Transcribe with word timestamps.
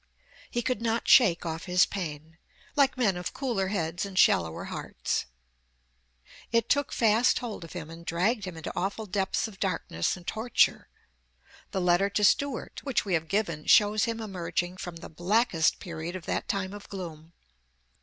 He 0.49 0.63
could 0.63 0.81
not 0.81 1.07
shake 1.07 1.45
off 1.45 1.65
his 1.65 1.85
pain, 1.85 2.39
like 2.75 2.97
men 2.97 3.15
of 3.15 3.35
cooler 3.35 3.67
heads 3.67 4.03
and 4.03 4.17
shallower 4.17 4.63
hearts. 4.63 5.27
It 6.51 6.69
took 6.69 6.91
fast 6.91 7.37
hold 7.37 7.63
of 7.63 7.73
him 7.73 7.91
and 7.91 8.03
dragged 8.03 8.45
him 8.45 8.57
into 8.57 8.75
awful 8.75 9.05
depths 9.05 9.47
of 9.47 9.59
darkness 9.59 10.17
and 10.17 10.25
torture. 10.25 10.87
The 11.69 11.81
letter 11.81 12.09
to 12.09 12.23
Stuart, 12.23 12.79
which 12.83 13.05
we 13.05 13.13
have 13.13 13.27
given, 13.27 13.67
shows 13.67 14.05
him 14.05 14.19
emerging 14.19 14.77
from 14.77 14.95
the 14.95 15.07
blackest 15.07 15.79
period 15.79 16.15
of 16.15 16.25
that 16.25 16.47
time 16.47 16.73
of 16.73 16.89
gloom. 16.89 17.33